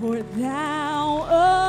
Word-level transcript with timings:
For 0.00 0.22
thou, 0.22 1.67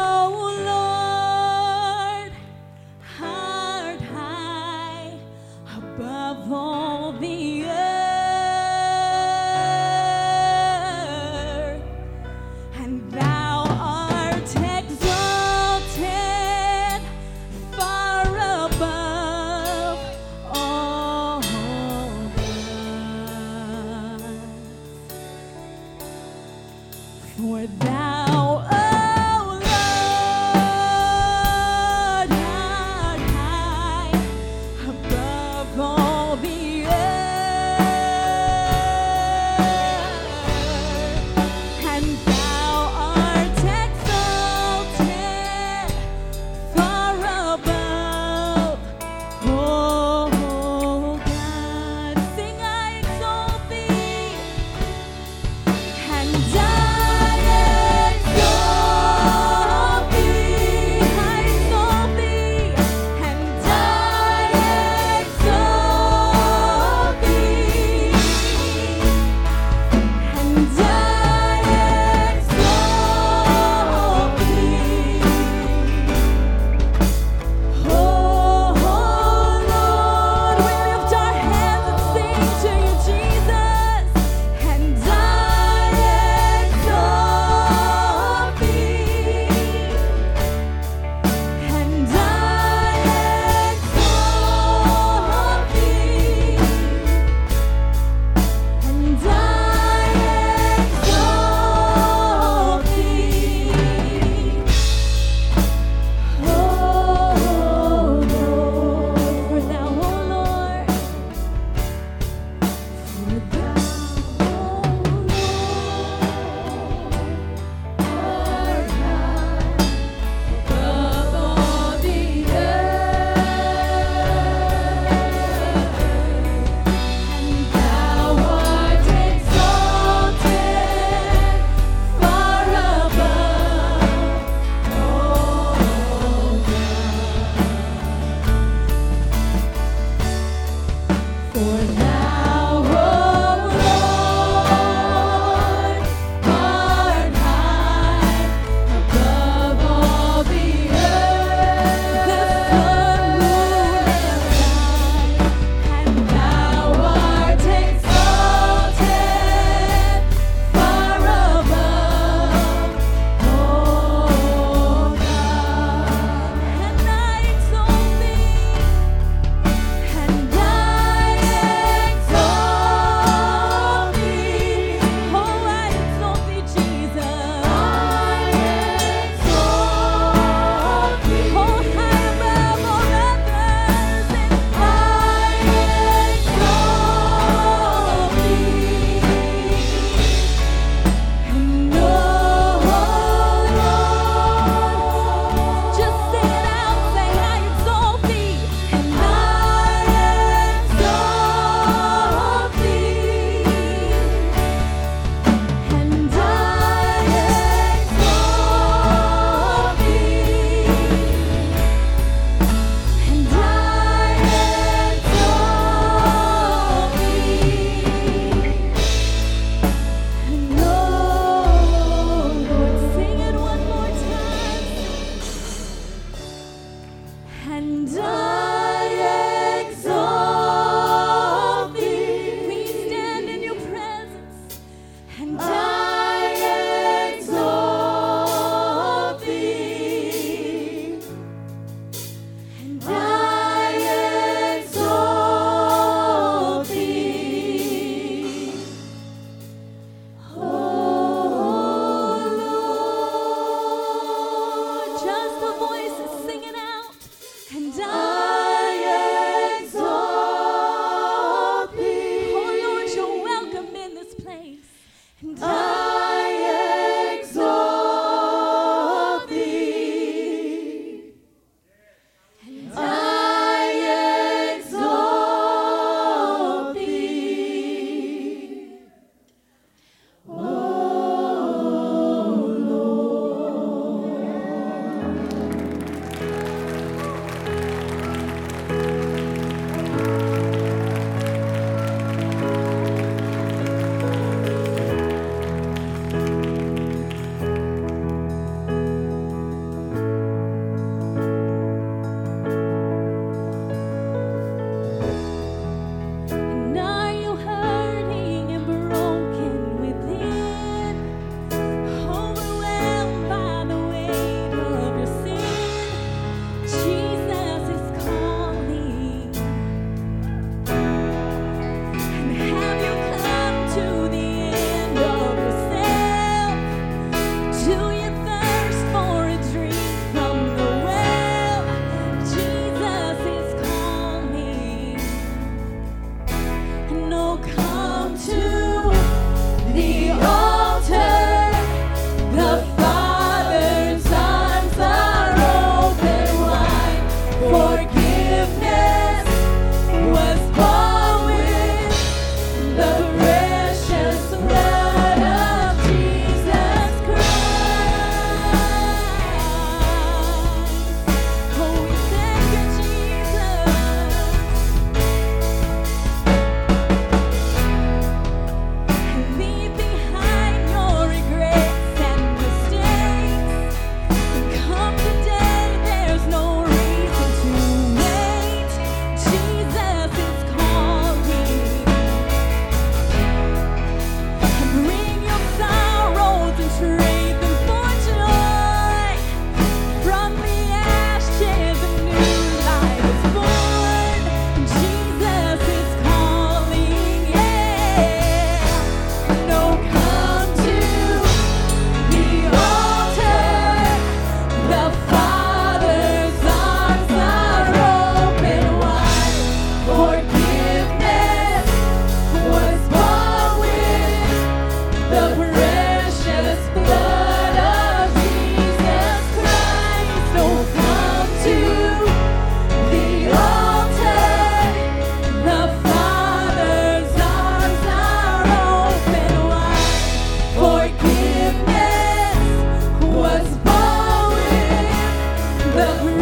about 435.99 436.25
me. 436.25 436.38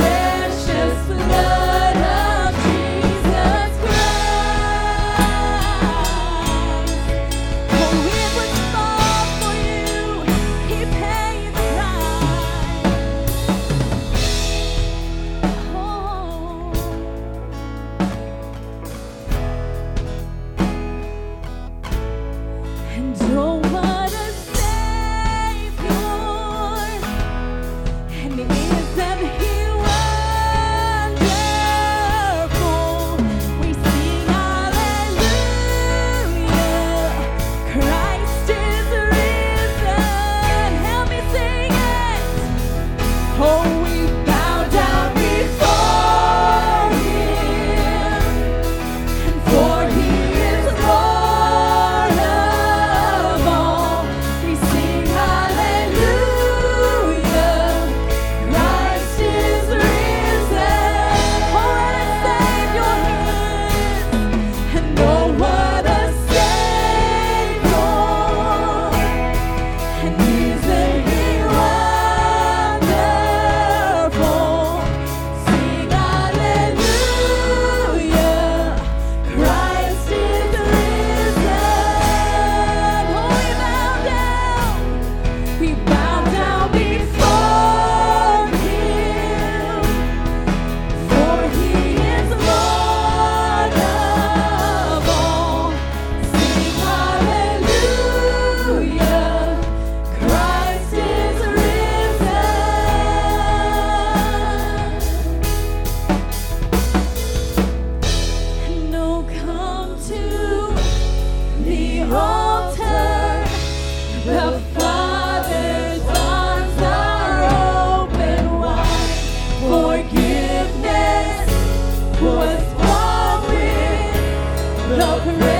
no 124.97 125.19
parade. 125.19 125.56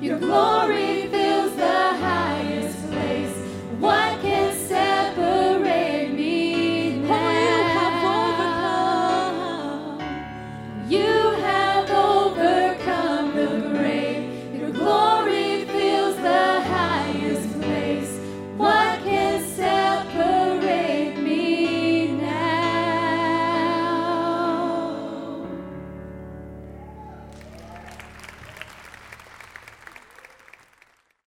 your 0.00 0.18
glory. 0.18 1.07